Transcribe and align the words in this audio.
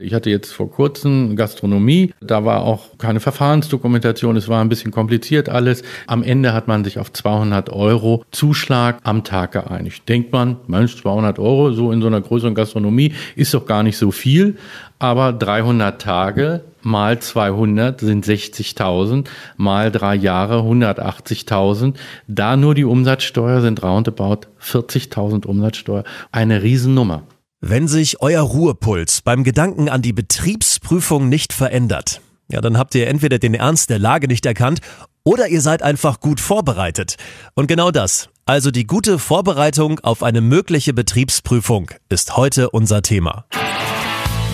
Ich 0.00 0.14
hatte 0.14 0.30
jetzt 0.30 0.52
vor 0.52 0.70
kurzem 0.70 1.34
Gastronomie, 1.34 2.14
da 2.20 2.44
war 2.44 2.62
auch 2.62 2.96
keine 2.98 3.18
Verfahrensdokumentation, 3.18 4.36
es 4.36 4.46
war 4.46 4.60
ein 4.60 4.68
bisschen 4.68 4.92
kompliziert 4.92 5.48
alles. 5.48 5.82
Am 6.06 6.22
Ende 6.22 6.52
hat 6.52 6.68
man 6.68 6.84
sich 6.84 7.00
auf 7.00 7.12
200 7.12 7.70
Euro 7.70 8.24
Zuschlag 8.30 9.00
am 9.02 9.24
Tag 9.24 9.50
geeinigt. 9.50 10.08
Denkt 10.08 10.32
man, 10.32 10.58
Mensch, 10.68 10.96
200 10.98 11.40
Euro 11.40 11.72
so 11.72 11.90
in 11.90 12.00
so 12.00 12.06
einer 12.06 12.20
größeren 12.20 12.54
Gastronomie 12.54 13.12
ist 13.34 13.54
doch 13.54 13.66
gar 13.66 13.82
nicht 13.82 13.98
so 13.98 14.12
viel, 14.12 14.56
aber 15.00 15.32
300 15.32 16.00
Tage 16.00 16.60
mal 16.80 17.18
200 17.18 17.98
sind 17.98 18.24
60.000, 18.24 19.26
mal 19.56 19.90
drei 19.90 20.14
Jahre 20.14 20.60
180.000. 20.60 21.94
Da 22.28 22.56
nur 22.56 22.76
die 22.76 22.84
Umsatzsteuer 22.84 23.62
sind 23.62 23.82
roundabout 23.82 24.46
40.000 24.62 25.44
Umsatzsteuer. 25.44 26.04
Eine 26.30 26.62
Riesennummer. 26.62 27.24
Wenn 27.60 27.88
sich 27.88 28.22
euer 28.22 28.42
Ruhepuls 28.42 29.22
beim 29.22 29.42
Gedanken 29.42 29.88
an 29.88 30.00
die 30.00 30.12
Betriebsprüfung 30.12 31.28
nicht 31.28 31.52
verändert, 31.52 32.20
ja, 32.48 32.60
dann 32.60 32.78
habt 32.78 32.94
ihr 32.94 33.08
entweder 33.08 33.40
den 33.40 33.54
Ernst 33.54 33.90
der 33.90 33.98
Lage 33.98 34.28
nicht 34.28 34.46
erkannt 34.46 34.80
oder 35.24 35.48
ihr 35.48 35.60
seid 35.60 35.82
einfach 35.82 36.20
gut 36.20 36.38
vorbereitet. 36.40 37.16
Und 37.54 37.66
genau 37.66 37.90
das, 37.90 38.28
also 38.46 38.70
die 38.70 38.86
gute 38.86 39.18
Vorbereitung 39.18 39.98
auf 40.04 40.22
eine 40.22 40.40
mögliche 40.40 40.94
Betriebsprüfung, 40.94 41.90
ist 42.08 42.36
heute 42.36 42.70
unser 42.70 43.02
Thema. 43.02 43.44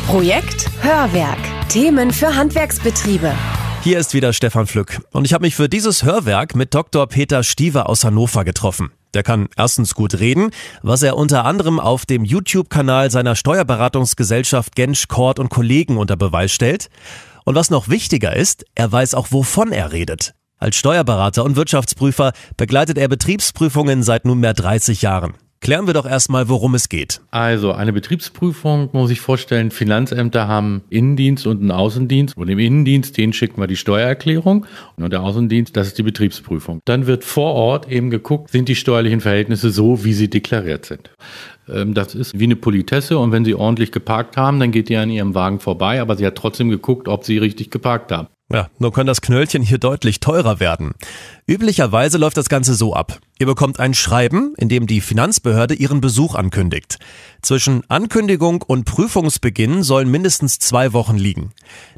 Projekt 0.06 0.70
Hörwerk. 0.80 1.38
Themen 1.68 2.10
für 2.10 2.34
Handwerksbetriebe. 2.34 3.34
Hier 3.82 3.98
ist 3.98 4.14
wieder 4.14 4.32
Stefan 4.32 4.66
Flück 4.66 5.02
und 5.12 5.26
ich 5.26 5.34
habe 5.34 5.44
mich 5.44 5.56
für 5.56 5.68
dieses 5.68 6.04
Hörwerk 6.04 6.54
mit 6.54 6.72
Dr. 6.72 7.06
Peter 7.06 7.42
Stiever 7.42 7.86
aus 7.86 8.02
Hannover 8.02 8.46
getroffen. 8.46 8.92
Der 9.14 9.22
kann 9.22 9.48
erstens 9.56 9.94
gut 9.94 10.18
reden, 10.18 10.50
was 10.82 11.02
er 11.02 11.16
unter 11.16 11.44
anderem 11.44 11.80
auf 11.80 12.04
dem 12.04 12.24
YouTube-Kanal 12.24 13.10
seiner 13.10 13.36
Steuerberatungsgesellschaft 13.36 14.74
Gensch, 14.74 15.08
Kort 15.08 15.38
und 15.38 15.48
Kollegen 15.48 15.96
unter 15.96 16.16
Beweis 16.16 16.52
stellt. 16.52 16.90
Und 17.44 17.54
was 17.54 17.70
noch 17.70 17.88
wichtiger 17.88 18.34
ist, 18.34 18.64
er 18.74 18.90
weiß 18.90 19.14
auch, 19.14 19.28
wovon 19.30 19.72
er 19.72 19.92
redet. 19.92 20.34
Als 20.58 20.76
Steuerberater 20.76 21.44
und 21.44 21.56
Wirtschaftsprüfer 21.56 22.32
begleitet 22.56 22.96
er 22.98 23.08
Betriebsprüfungen 23.08 24.02
seit 24.02 24.24
nunmehr 24.24 24.54
30 24.54 25.02
Jahren. 25.02 25.34
Klären 25.64 25.86
wir 25.86 25.94
doch 25.94 26.04
erstmal, 26.04 26.50
worum 26.50 26.74
es 26.74 26.90
geht. 26.90 27.22
Also 27.30 27.72
eine 27.72 27.94
Betriebsprüfung 27.94 28.90
muss 28.92 29.10
ich 29.10 29.22
vorstellen, 29.22 29.70
Finanzämter 29.70 30.46
haben 30.46 30.82
Innendienst 30.90 31.46
und 31.46 31.62
einen 31.62 31.70
Außendienst. 31.70 32.36
Und 32.36 32.50
im 32.50 32.58
Innendienst, 32.58 33.16
den 33.16 33.32
schicken 33.32 33.62
wir 33.62 33.66
die 33.66 33.76
Steuererklärung 33.76 34.66
und 34.98 35.10
der 35.10 35.22
Außendienst, 35.22 35.74
das 35.74 35.86
ist 35.86 35.96
die 35.96 36.02
Betriebsprüfung. 36.02 36.80
Dann 36.84 37.06
wird 37.06 37.24
vor 37.24 37.54
Ort 37.54 37.90
eben 37.90 38.10
geguckt, 38.10 38.50
sind 38.50 38.68
die 38.68 38.76
steuerlichen 38.76 39.22
Verhältnisse 39.22 39.70
so, 39.70 40.04
wie 40.04 40.12
sie 40.12 40.28
deklariert 40.28 40.84
sind. 40.84 41.08
Ähm, 41.66 41.94
das 41.94 42.14
ist 42.14 42.38
wie 42.38 42.44
eine 42.44 42.56
Politesse 42.56 43.18
und 43.18 43.32
wenn 43.32 43.46
Sie 43.46 43.54
ordentlich 43.54 43.90
geparkt 43.90 44.36
haben, 44.36 44.60
dann 44.60 44.70
geht 44.70 44.90
die 44.90 44.96
an 44.96 45.08
Ihrem 45.08 45.34
Wagen 45.34 45.60
vorbei, 45.60 45.98
aber 46.00 46.16
sie 46.16 46.26
hat 46.26 46.34
trotzdem 46.34 46.68
geguckt, 46.68 47.08
ob 47.08 47.24
Sie 47.24 47.38
richtig 47.38 47.70
geparkt 47.70 48.12
haben. 48.12 48.28
Ja, 48.52 48.68
nur 48.78 48.92
kann 48.92 49.06
das 49.06 49.22
Knöllchen 49.22 49.62
hier 49.62 49.78
deutlich 49.78 50.20
teurer 50.20 50.60
werden. 50.60 50.92
Üblicherweise 51.46 52.18
läuft 52.18 52.36
das 52.36 52.50
Ganze 52.50 52.74
so 52.74 52.94
ab. 52.94 53.18
Ihr 53.36 53.46
bekommt 53.46 53.80
ein 53.80 53.94
Schreiben, 53.94 54.54
in 54.56 54.68
dem 54.68 54.86
die 54.86 55.00
Finanzbehörde 55.00 55.74
ihren 55.74 56.00
Besuch 56.00 56.36
ankündigt. 56.36 56.98
Zwischen 57.42 57.82
Ankündigung 57.88 58.62
und 58.62 58.84
Prüfungsbeginn 58.84 59.82
sollen 59.82 60.08
mindestens 60.08 60.60
zwei 60.60 60.92
Wochen 60.92 61.16
liegen. 61.16 61.50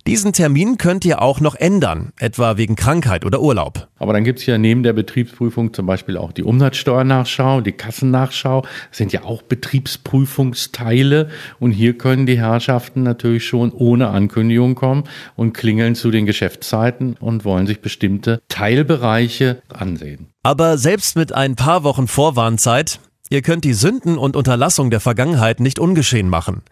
Diesen 0.07 0.33
Termin 0.33 0.79
könnt 0.79 1.05
ihr 1.05 1.21
auch 1.21 1.41
noch 1.41 1.55
ändern, 1.55 2.15
etwa 2.19 2.57
wegen 2.57 2.75
Krankheit 2.75 3.27
oder 3.27 3.43
Urlaub. 3.43 3.89
Aber 3.99 4.15
dann 4.15 4.25
gibt 4.25 4.39
es 4.39 4.47
ja 4.47 4.57
neben 4.57 4.83
der 4.83 4.95
Betriebsprüfung 4.95 5.75
zum 5.75 5.85
Beispiel 5.85 6.17
auch 6.17 6.33
die 6.33 6.43
Umsatzsteuernachschau, 6.43 7.61
die 7.61 7.73
Kassennachschau. 7.73 8.63
Das 8.63 8.97
sind 8.97 9.13
ja 9.13 9.25
auch 9.25 9.43
Betriebsprüfungsteile. 9.43 11.29
Und 11.61 11.73
hier 11.73 11.99
können 11.99 12.25
die 12.25 12.39
Herrschaften 12.39 13.03
natürlich 13.03 13.45
schon 13.45 13.73
ohne 13.73 14.09
Ankündigung 14.09 14.75
kommen 14.75 15.05
und 15.35 15.53
klingeln 15.53 15.97
zu 15.97 16.11
den 16.11 16.25
Geschäftszeiten 16.25 17.17
und 17.21 17.45
wollen 17.45 17.67
sich 17.67 17.81
bestimmte 17.81 18.41
Teilbereiche 18.49 19.63
ansehen. 19.69 20.29
Aber 20.47 20.79
selbst 20.79 21.17
mit 21.17 21.33
ein 21.33 21.57
paar 21.57 21.83
Wochen 21.83 22.07
Vorwarnzeit, 22.07 23.01
ihr 23.31 23.43
könnt 23.43 23.65
die 23.65 23.75
Sünden 23.75 24.17
und 24.17 24.37
Unterlassung 24.37 24.91
der 24.91 25.01
Vergangenheit 25.01 25.59
nicht 25.59 25.81
ungeschehen 25.81 26.29
machen. 26.29 26.63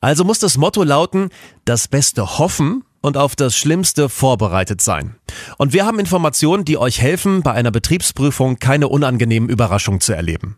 Also 0.00 0.24
muss 0.24 0.38
das 0.38 0.56
Motto 0.56 0.82
lauten, 0.82 1.28
das 1.66 1.88
Beste 1.88 2.38
hoffen 2.38 2.84
und 3.02 3.18
auf 3.18 3.36
das 3.36 3.54
Schlimmste 3.54 4.08
vorbereitet 4.08 4.80
sein. 4.80 5.16
Und 5.58 5.74
wir 5.74 5.84
haben 5.84 5.98
Informationen, 5.98 6.64
die 6.64 6.78
euch 6.78 7.02
helfen, 7.02 7.42
bei 7.42 7.52
einer 7.52 7.70
Betriebsprüfung 7.70 8.60
keine 8.60 8.88
unangenehmen 8.88 9.50
Überraschungen 9.50 10.00
zu 10.00 10.14
erleben. 10.14 10.56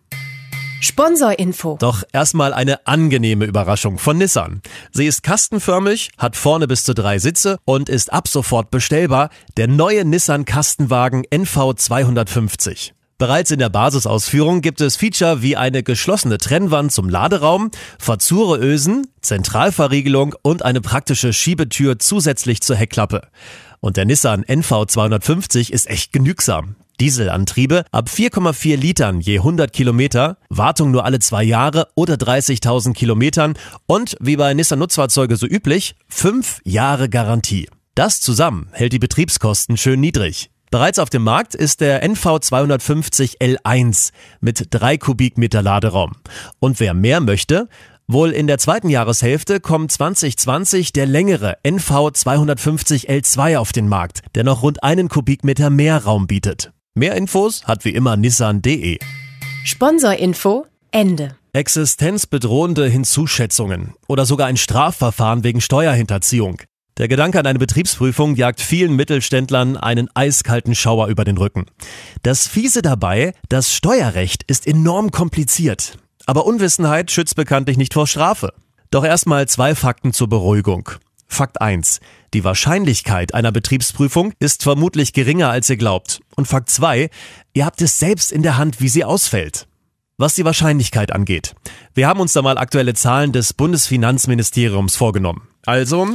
Sponsorinfo. 0.81 1.77
Doch 1.79 2.03
erstmal 2.13 2.55
eine 2.55 2.87
angenehme 2.87 3.45
Überraschung 3.45 3.99
von 3.99 4.17
Nissan. 4.17 4.63
Sie 4.93 5.07
ist 5.07 5.23
kastenförmig, 5.23 6.11
hat 6.17 6.37
vorne 6.37 6.67
bis 6.67 6.85
zu 6.85 6.95
drei 6.95 7.19
Sitze 7.19 7.59
und 7.67 7.89
ist 7.89 8.13
ab 8.13 8.29
sofort 8.29 8.71
bestellbar. 8.71 9.29
Der 9.57 9.69
neue 9.69 10.07
Nissan 10.07 10.47
Kastenwagen 10.47 11.25
NV 11.31 11.75
250. 11.77 12.95
Bereits 13.19 13.51
in 13.51 13.59
der 13.59 13.69
Basisausführung 13.69 14.63
gibt 14.63 14.81
es 14.81 14.97
Feature 14.97 15.43
wie 15.43 15.55
eine 15.55 15.83
geschlossene 15.83 16.39
Trennwand 16.39 16.91
zum 16.91 17.11
Laderaum, 17.11 17.71
Verzureösen, 17.99 19.09
Zentralverriegelung 19.21 20.35
und 20.41 20.65
eine 20.65 20.81
praktische 20.81 21.35
Schiebetür 21.35 21.99
zusätzlich 21.99 22.63
zur 22.63 22.77
Heckklappe. 22.77 23.29
Und 23.81 23.99
der 23.99 24.07
Nissan 24.07 24.43
NV 24.43 24.87
250 24.87 25.71
ist 25.71 25.91
echt 25.91 26.15
genügsam. 26.15 26.77
Dieselantriebe 27.01 27.85
ab 27.93 28.09
4,4 28.09 28.77
Litern 28.77 29.21
je 29.21 29.39
100 29.39 29.73
Kilometer, 29.73 30.37
Wartung 30.51 30.91
nur 30.91 31.07
alle 31.07 31.19
zwei 31.19 31.43
Jahre 31.43 31.89
oder 31.95 32.15
30.000 32.15 32.93
Kilometern 32.93 33.55
und, 33.87 34.17
wie 34.21 34.37
bei 34.37 34.53
Nissan-Nutzfahrzeuge 34.53 35.37
so 35.37 35.47
üblich, 35.47 35.95
fünf 36.09 36.61
Jahre 36.63 37.09
Garantie. 37.09 37.71
Das 37.95 38.21
zusammen 38.21 38.69
hält 38.73 38.93
die 38.93 38.99
Betriebskosten 38.99 39.79
schön 39.79 40.01
niedrig. 40.01 40.51
Bereits 40.71 40.99
auf 40.99 41.09
dem 41.09 41.23
Markt 41.23 41.55
ist 41.55 41.81
der 41.81 42.03
NV 42.03 42.39
250 42.41 43.39
L1 43.41 44.13
mit 44.41 44.67
3 44.71 44.99
Kubikmeter 44.99 45.63
Laderaum. 45.63 46.13
Und 46.59 46.81
wer 46.81 46.95
mehr 46.95 47.21
möchte, 47.21 47.69
Wohl 48.13 48.33
in 48.33 48.49
der 48.49 48.59
zweiten 48.59 48.89
Jahreshälfte 48.89 49.61
kommt 49.61 49.93
2020 49.93 50.93
der 50.93 51.07
längere 51.07 51.59
NV 51.63 52.11
250 52.13 53.09
L2 53.09 53.57
auf 53.57 53.71
den 53.71 53.87
Markt, 53.87 54.23
der 54.35 54.43
noch 54.43 54.63
rund 54.65 54.83
einen 54.83 55.09
Kubikmeter 55.09 55.71
mehr 55.71 56.03
Raum 56.03 56.27
bietet. 56.27 56.73
Mehr 56.97 57.15
Infos 57.15 57.65
hat 57.67 57.85
wie 57.85 57.91
immer 57.91 58.17
nissan.de. 58.17 58.99
Sponsorinfo 59.65 60.67
Ende. 60.91 61.37
Existenzbedrohende 61.53 62.89
Hinzuschätzungen 62.89 63.95
oder 64.09 64.27
sogar 64.27 64.49
ein 64.49 64.57
Strafverfahren 64.57 65.45
wegen 65.45 65.61
Steuerhinterziehung. 65.61 66.63
Der 66.99 67.07
Gedanke 67.07 67.39
an 67.39 67.47
eine 67.47 67.61
Betriebsprüfung 67.61 68.35
jagt 68.35 68.61
vielen 68.61 68.97
Mittelständlern 68.97 69.77
einen 69.77 70.09
eiskalten 70.15 70.75
Schauer 70.75 71.07
über 71.07 71.25
den 71.25 71.39
Rücken. 71.39 71.67
Das 72.25 72.49
Fiese 72.49 72.83
dabei, 72.83 73.35
das 73.49 73.73
Steuerrecht 73.73 74.43
ist 74.49 74.67
enorm 74.67 75.13
kompliziert. 75.13 75.97
Aber 76.27 76.45
Unwissenheit 76.45 77.13
schützt 77.13 77.37
bekanntlich 77.37 77.77
nicht 77.77 77.95
vor 77.95 78.09
Strafe. 78.09 78.53
Doch 78.91 79.05
erstmal 79.05 79.47
zwei 79.47 79.77
Fakten 79.77 80.13
zur 80.13 80.29
Beruhigung. 80.29 80.91
Fakt 81.31 81.61
1. 81.63 82.01
Die 82.35 82.45
Wahrscheinlichkeit 82.45 83.35
einer 83.35 83.53
Betriebsprüfung 83.53 84.35
ist 84.41 84.63
vermutlich 84.63 85.13
geringer, 85.13 85.49
als 85.49 85.71
ihr 85.71 85.77
glaubt. 85.77 86.21
Und 86.37 86.47
Fakt 86.47 86.69
2. 86.69 87.09
Ihr 87.55 87.65
habt 87.65 87.81
es 87.81 87.99
selbst 87.99 88.33
in 88.33 88.43
der 88.43 88.59
Hand, 88.59 88.81
wie 88.81 88.89
sie 88.89 89.05
ausfällt. 89.05 89.67
Was 90.19 90.35
die 90.35 90.45
Wahrscheinlichkeit 90.45 91.13
angeht. 91.13 91.55
Wir 91.95 92.09
haben 92.09 92.21
uns 92.21 92.35
da 92.35 92.43
mal 92.43 92.59
aktuelle 92.59 92.95
Zahlen 92.95 93.33
des 93.33 93.55
Bundesfinanzministeriums 93.55 94.97
vorgenommen. 94.97 95.49
Also, 95.65 96.07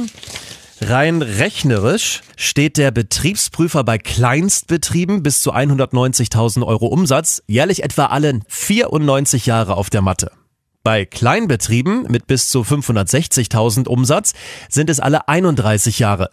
Rein 0.80 1.22
rechnerisch 1.22 2.20
steht 2.36 2.76
der 2.76 2.90
Betriebsprüfer 2.90 3.82
bei 3.82 3.96
Kleinstbetrieben 3.96 5.22
bis 5.22 5.40
zu 5.40 5.54
190.000 5.54 6.66
Euro 6.66 6.86
Umsatz 6.86 7.42
jährlich 7.46 7.82
etwa 7.82 8.06
alle 8.06 8.40
94 8.48 9.46
Jahre 9.46 9.76
auf 9.76 9.88
der 9.88 10.02
Matte. 10.02 10.30
Bei 10.86 11.04
Kleinbetrieben 11.04 12.06
mit 12.08 12.28
bis 12.28 12.48
zu 12.48 12.60
560.000 12.60 13.88
Umsatz 13.88 14.34
sind 14.68 14.88
es 14.88 15.00
alle 15.00 15.26
31 15.26 15.98
Jahre. 15.98 16.30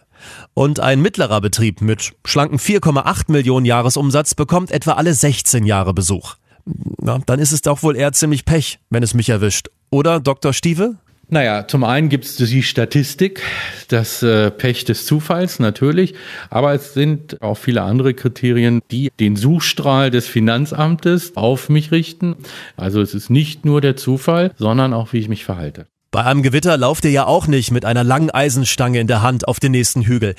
Und 0.54 0.78
ein 0.78 1.02
mittlerer 1.02 1.40
Betrieb 1.40 1.80
mit 1.80 2.12
schlanken 2.24 2.60
4,8 2.60 3.32
Millionen 3.32 3.66
Jahresumsatz 3.66 4.36
bekommt 4.36 4.70
etwa 4.70 4.92
alle 4.92 5.12
16 5.12 5.66
Jahre 5.66 5.92
Besuch. 5.92 6.36
Na, 7.00 7.18
dann 7.26 7.40
ist 7.40 7.50
es 7.50 7.62
doch 7.62 7.82
wohl 7.82 7.96
eher 7.96 8.12
ziemlich 8.12 8.44
Pech, 8.44 8.78
wenn 8.90 9.02
es 9.02 9.12
mich 9.12 9.28
erwischt. 9.28 9.70
Oder, 9.90 10.20
Dr. 10.20 10.52
Stieve? 10.52 10.98
Naja, 11.28 11.66
zum 11.66 11.84
einen 11.84 12.08
gibt 12.08 12.24
es 12.24 12.36
die 12.36 12.62
Statistik, 12.62 13.42
das 13.88 14.22
äh, 14.22 14.50
Pech 14.50 14.84
des 14.84 15.06
Zufalls 15.06 15.58
natürlich, 15.58 16.14
aber 16.50 16.74
es 16.74 16.94
sind 16.94 17.40
auch 17.42 17.56
viele 17.56 17.82
andere 17.82 18.14
Kriterien, 18.14 18.80
die 18.90 19.10
den 19.20 19.36
Suchstrahl 19.36 20.10
des 20.10 20.26
Finanzamtes 20.26 21.36
auf 21.36 21.68
mich 21.68 21.92
richten. 21.92 22.36
Also 22.76 23.00
es 23.00 23.14
ist 23.14 23.30
nicht 23.30 23.64
nur 23.64 23.80
der 23.80 23.96
Zufall, 23.96 24.52
sondern 24.58 24.92
auch, 24.92 25.12
wie 25.12 25.18
ich 25.18 25.28
mich 25.28 25.44
verhalte. 25.44 25.86
Bei 26.10 26.24
einem 26.24 26.42
Gewitter 26.42 26.76
lauft 26.76 27.04
ihr 27.04 27.10
ja 27.10 27.26
auch 27.26 27.48
nicht 27.48 27.72
mit 27.72 27.84
einer 27.84 28.04
langen 28.04 28.30
Eisenstange 28.30 29.00
in 29.00 29.08
der 29.08 29.22
Hand 29.22 29.48
auf 29.48 29.58
den 29.58 29.72
nächsten 29.72 30.02
Hügel. 30.02 30.36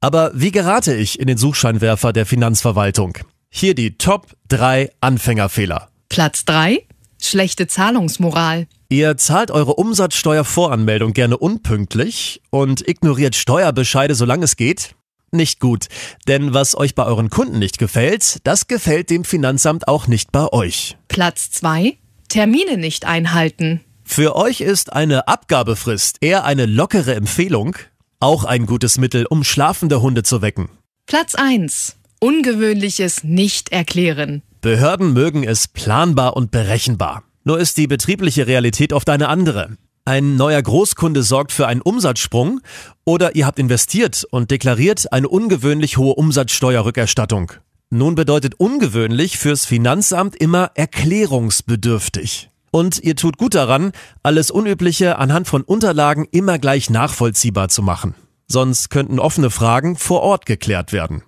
Aber 0.00 0.30
wie 0.32 0.52
gerate 0.52 0.94
ich 0.94 1.18
in 1.18 1.26
den 1.26 1.36
Suchscheinwerfer 1.36 2.12
der 2.12 2.24
Finanzverwaltung? 2.24 3.18
Hier 3.50 3.74
die 3.74 3.98
Top 3.98 4.28
3 4.48 4.90
Anfängerfehler. 5.00 5.88
Platz 6.08 6.44
3. 6.44 6.84
Schlechte 7.20 7.66
Zahlungsmoral. 7.66 8.68
Ihr 8.90 9.18
zahlt 9.18 9.50
eure 9.50 9.74
Umsatzsteuervoranmeldung 9.74 11.12
gerne 11.12 11.36
unpünktlich 11.36 12.40
und 12.48 12.88
ignoriert 12.88 13.36
Steuerbescheide, 13.36 14.14
solange 14.14 14.44
es 14.44 14.56
geht? 14.56 14.94
Nicht 15.30 15.60
gut, 15.60 15.88
denn 16.26 16.54
was 16.54 16.74
euch 16.74 16.94
bei 16.94 17.04
euren 17.04 17.28
Kunden 17.28 17.58
nicht 17.58 17.78
gefällt, 17.78 18.38
das 18.44 18.66
gefällt 18.66 19.10
dem 19.10 19.24
Finanzamt 19.24 19.88
auch 19.88 20.06
nicht 20.06 20.32
bei 20.32 20.50
euch. 20.54 20.96
Platz 21.08 21.50
2. 21.50 21.98
Termine 22.30 22.78
nicht 22.78 23.04
einhalten. 23.04 23.82
Für 24.04 24.34
euch 24.36 24.62
ist 24.62 24.90
eine 24.90 25.28
Abgabefrist 25.28 26.16
eher 26.22 26.46
eine 26.46 26.64
lockere 26.64 27.14
Empfehlung, 27.14 27.76
auch 28.20 28.44
ein 28.44 28.64
gutes 28.64 28.96
Mittel, 28.96 29.26
um 29.26 29.44
schlafende 29.44 30.00
Hunde 30.00 30.22
zu 30.22 30.40
wecken. 30.40 30.70
Platz 31.04 31.34
1. 31.34 31.96
Ungewöhnliches 32.20 33.22
nicht 33.22 33.70
erklären. 33.70 34.40
Behörden 34.62 35.12
mögen 35.12 35.44
es 35.44 35.68
planbar 35.68 36.38
und 36.38 36.50
berechenbar. 36.50 37.27
Nur 37.48 37.58
ist 37.58 37.78
die 37.78 37.86
betriebliche 37.86 38.46
Realität 38.46 38.92
oft 38.92 39.08
eine 39.08 39.30
andere. 39.30 39.78
Ein 40.04 40.36
neuer 40.36 40.60
Großkunde 40.60 41.22
sorgt 41.22 41.50
für 41.50 41.66
einen 41.66 41.80
Umsatzsprung 41.80 42.60
oder 43.06 43.36
ihr 43.36 43.46
habt 43.46 43.58
investiert 43.58 44.26
und 44.30 44.50
deklariert 44.50 45.14
eine 45.14 45.30
ungewöhnlich 45.30 45.96
hohe 45.96 46.12
Umsatzsteuerrückerstattung. 46.16 47.52
Nun 47.88 48.16
bedeutet 48.16 48.56
ungewöhnlich 48.58 49.38
fürs 49.38 49.64
Finanzamt 49.64 50.36
immer 50.36 50.72
erklärungsbedürftig. 50.74 52.50
Und 52.70 53.02
ihr 53.02 53.16
tut 53.16 53.38
gut 53.38 53.54
daran, 53.54 53.92
alles 54.22 54.50
Unübliche 54.50 55.16
anhand 55.16 55.48
von 55.48 55.62
Unterlagen 55.62 56.28
immer 56.30 56.58
gleich 56.58 56.90
nachvollziehbar 56.90 57.70
zu 57.70 57.82
machen. 57.82 58.14
Sonst 58.46 58.90
könnten 58.90 59.18
offene 59.18 59.48
Fragen 59.48 59.96
vor 59.96 60.20
Ort 60.20 60.44
geklärt 60.44 60.92
werden. 60.92 61.22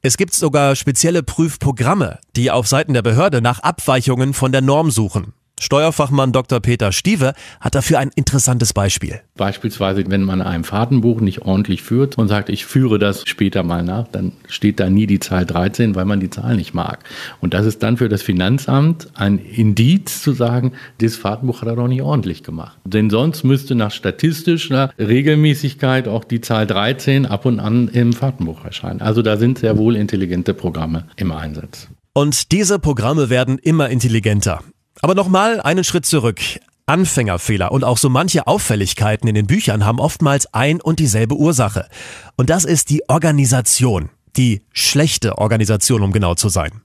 Es 0.00 0.16
gibt 0.16 0.34
sogar 0.34 0.76
spezielle 0.76 1.24
Prüfprogramme, 1.24 2.20
die 2.36 2.52
auf 2.52 2.68
Seiten 2.68 2.94
der 2.94 3.02
Behörde 3.02 3.42
nach 3.42 3.58
Abweichungen 3.58 4.32
von 4.32 4.52
der 4.52 4.60
Norm 4.60 4.92
suchen. 4.92 5.32
Steuerfachmann 5.58 6.32
Dr. 6.32 6.60
Peter 6.60 6.92
Stieve 6.92 7.32
hat 7.60 7.74
dafür 7.74 7.98
ein 7.98 8.10
interessantes 8.14 8.74
Beispiel. 8.74 9.20
Beispielsweise, 9.36 10.04
wenn 10.08 10.22
man 10.22 10.42
ein 10.42 10.64
Fahrtenbuch 10.64 11.20
nicht 11.20 11.42
ordentlich 11.42 11.82
führt 11.82 12.18
und 12.18 12.28
sagt, 12.28 12.50
ich 12.50 12.66
führe 12.66 12.98
das 12.98 13.22
später 13.26 13.62
mal 13.62 13.82
nach, 13.82 14.06
dann 14.08 14.32
steht 14.48 14.80
da 14.80 14.90
nie 14.90 15.06
die 15.06 15.18
Zahl 15.18 15.46
13, 15.46 15.94
weil 15.94 16.04
man 16.04 16.20
die 16.20 16.28
Zahl 16.28 16.56
nicht 16.56 16.74
mag. 16.74 16.98
Und 17.40 17.54
das 17.54 17.64
ist 17.64 17.82
dann 17.82 17.96
für 17.96 18.10
das 18.10 18.20
Finanzamt 18.20 19.08
ein 19.14 19.38
Indiz 19.38 20.22
zu 20.22 20.32
sagen, 20.32 20.72
das 20.98 21.16
Fahrtenbuch 21.16 21.62
hat 21.62 21.68
er 21.68 21.76
doch 21.76 21.88
nicht 21.88 22.02
ordentlich 22.02 22.42
gemacht. 22.42 22.76
Denn 22.84 23.08
sonst 23.08 23.42
müsste 23.42 23.74
nach 23.74 23.92
statistischer 23.92 24.92
Regelmäßigkeit 24.98 26.06
auch 26.06 26.24
die 26.24 26.42
Zahl 26.42 26.66
13 26.66 27.24
ab 27.24 27.46
und 27.46 27.60
an 27.60 27.88
im 27.88 28.12
Fahrtenbuch 28.12 28.62
erscheinen. 28.64 29.00
Also 29.00 29.22
da 29.22 29.38
sind 29.38 29.58
sehr 29.58 29.78
wohl 29.78 29.96
intelligente 29.96 30.52
Programme 30.52 31.06
im 31.16 31.32
Einsatz. 31.32 31.88
Und 32.12 32.52
diese 32.52 32.78
Programme 32.78 33.30
werden 33.30 33.58
immer 33.58 33.88
intelligenter. 33.88 34.60
Aber 35.02 35.14
nochmal 35.14 35.60
einen 35.60 35.84
Schritt 35.84 36.06
zurück. 36.06 36.40
Anfängerfehler 36.86 37.72
und 37.72 37.82
auch 37.82 37.98
so 37.98 38.08
manche 38.08 38.46
Auffälligkeiten 38.46 39.28
in 39.28 39.34
den 39.34 39.46
Büchern 39.46 39.84
haben 39.84 39.98
oftmals 39.98 40.52
ein 40.54 40.80
und 40.80 41.00
dieselbe 41.00 41.34
Ursache. 41.34 41.88
Und 42.36 42.48
das 42.48 42.64
ist 42.64 42.90
die 42.90 43.08
Organisation. 43.08 44.10
Die 44.36 44.62
schlechte 44.72 45.38
Organisation, 45.38 46.02
um 46.02 46.12
genau 46.12 46.34
zu 46.34 46.48
sein. 46.48 46.82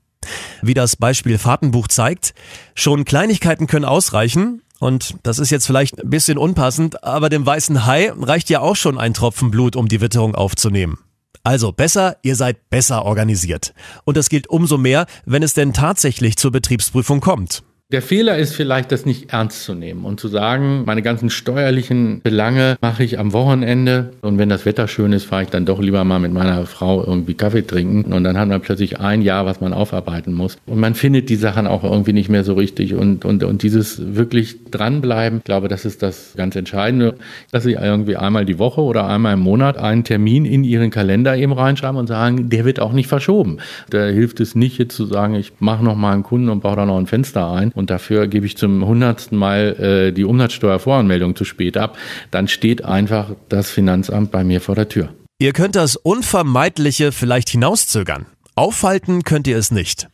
Wie 0.61 0.73
das 0.73 0.95
Beispiel 0.95 1.37
Fahrtenbuch 1.37 1.87
zeigt, 1.87 2.33
schon 2.73 3.05
Kleinigkeiten 3.05 3.67
können 3.67 3.85
ausreichen, 3.85 4.61
und 4.81 5.17
das 5.21 5.37
ist 5.37 5.51
jetzt 5.51 5.67
vielleicht 5.67 6.01
ein 6.01 6.09
bisschen 6.09 6.39
unpassend, 6.39 7.03
aber 7.03 7.29
dem 7.29 7.45
weißen 7.45 7.85
Hai 7.85 8.11
reicht 8.19 8.49
ja 8.49 8.61
auch 8.61 8.75
schon 8.75 8.97
ein 8.97 9.13
Tropfen 9.13 9.51
Blut, 9.51 9.75
um 9.75 9.87
die 9.87 10.01
Witterung 10.01 10.33
aufzunehmen. 10.33 10.97
Also 11.43 11.71
besser, 11.71 12.17
ihr 12.23 12.35
seid 12.35 12.67
besser 12.71 13.05
organisiert. 13.05 13.75
Und 14.05 14.17
das 14.17 14.27
gilt 14.27 14.47
umso 14.47 14.79
mehr, 14.79 15.05
wenn 15.25 15.43
es 15.43 15.53
denn 15.53 15.73
tatsächlich 15.73 16.35
zur 16.35 16.51
Betriebsprüfung 16.51 17.19
kommt. 17.19 17.61
Der 17.91 18.01
Fehler 18.01 18.37
ist 18.37 18.55
vielleicht, 18.55 18.93
das 18.93 19.05
nicht 19.05 19.33
ernst 19.33 19.65
zu 19.65 19.73
nehmen 19.73 20.05
und 20.05 20.17
zu 20.17 20.29
sagen, 20.29 20.83
meine 20.85 21.01
ganzen 21.01 21.29
steuerlichen 21.29 22.21
Belange 22.21 22.77
mache 22.79 23.03
ich 23.03 23.19
am 23.19 23.33
Wochenende 23.33 24.11
und 24.21 24.37
wenn 24.37 24.47
das 24.47 24.65
Wetter 24.65 24.87
schön 24.87 25.11
ist, 25.11 25.25
fahre 25.25 25.43
ich 25.43 25.49
dann 25.49 25.65
doch 25.65 25.81
lieber 25.81 26.05
mal 26.05 26.19
mit 26.19 26.31
meiner 26.31 26.65
Frau 26.65 27.03
irgendwie 27.03 27.33
Kaffee 27.33 27.67
trinken 27.67 28.13
und 28.13 28.23
dann 28.23 28.37
hat 28.37 28.47
man 28.47 28.61
plötzlich 28.61 29.01
ein 29.01 29.21
Jahr, 29.21 29.45
was 29.45 29.59
man 29.59 29.73
aufarbeiten 29.73 30.31
muss 30.33 30.55
und 30.67 30.79
man 30.79 30.95
findet 30.95 31.27
die 31.27 31.35
Sachen 31.35 31.67
auch 31.67 31.83
irgendwie 31.83 32.13
nicht 32.13 32.29
mehr 32.29 32.45
so 32.45 32.53
richtig 32.53 32.93
und, 32.93 33.25
und, 33.25 33.43
und 33.43 33.61
dieses 33.61 34.15
wirklich 34.15 34.71
dranbleiben, 34.71 35.39
ich 35.39 35.43
glaube, 35.43 35.67
das 35.67 35.83
ist 35.83 36.01
das 36.01 36.35
ganz 36.37 36.55
Entscheidende, 36.55 37.15
dass 37.51 37.63
Sie 37.65 37.73
irgendwie 37.73 38.15
einmal 38.15 38.45
die 38.45 38.57
Woche 38.57 38.79
oder 38.79 39.05
einmal 39.05 39.33
im 39.33 39.41
Monat 39.41 39.77
einen 39.77 40.05
Termin 40.05 40.45
in 40.45 40.63
Ihren 40.63 40.91
Kalender 40.91 41.35
eben 41.35 41.51
reinschreiben 41.51 41.97
und 41.97 42.07
sagen, 42.07 42.49
der 42.49 42.63
wird 42.63 42.79
auch 42.79 42.93
nicht 42.93 43.07
verschoben. 43.07 43.57
Da 43.89 44.05
hilft 44.05 44.39
es 44.39 44.55
nicht 44.55 44.77
jetzt 44.77 44.95
zu 44.95 45.05
sagen, 45.05 45.35
ich 45.35 45.51
mache 45.59 45.83
noch 45.83 45.97
mal 45.97 46.13
einen 46.13 46.23
Kunden 46.23 46.47
und 46.47 46.61
baue 46.61 46.77
da 46.77 46.85
noch 46.85 46.97
ein 46.97 47.07
Fenster 47.07 47.51
ein 47.51 47.73
und 47.81 47.89
dafür 47.89 48.27
gebe 48.27 48.45
ich 48.45 48.57
zum 48.57 48.85
hundertsten 48.85 49.37
Mal 49.37 49.75
äh, 49.79 50.13
die 50.13 50.23
Umsatzsteuervoranmeldung 50.23 51.35
zu 51.35 51.45
spät 51.45 51.77
ab, 51.77 51.97
dann 52.29 52.47
steht 52.47 52.85
einfach 52.85 53.31
das 53.49 53.71
Finanzamt 53.71 54.31
bei 54.31 54.43
mir 54.43 54.61
vor 54.61 54.75
der 54.75 54.87
Tür. 54.87 55.09
Ihr 55.39 55.51
könnt 55.51 55.75
das 55.75 55.95
Unvermeidliche 55.95 57.11
vielleicht 57.11 57.49
hinauszögern. 57.49 58.27
Aufhalten 58.53 59.23
könnt 59.23 59.47
ihr 59.47 59.57
es 59.57 59.71
nicht. 59.71 60.09